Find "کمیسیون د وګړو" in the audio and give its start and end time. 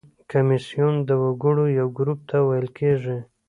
0.31-1.65